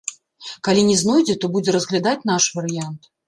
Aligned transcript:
Калі 0.67 0.85
не 0.87 0.95
знойдзе, 1.01 1.35
то 1.45 1.51
будзе 1.57 1.75
разглядаць 1.77 2.27
наш 2.31 2.49
варыянт. 2.59 3.01